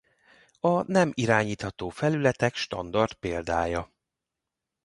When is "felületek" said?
1.89-2.55